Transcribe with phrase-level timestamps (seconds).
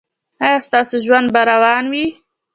[0.45, 2.05] ایا ستاسو ژوند به روان وي؟